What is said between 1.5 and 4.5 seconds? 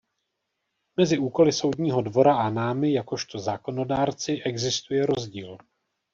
Soudního dvora a námi, jakožto zákonodárci,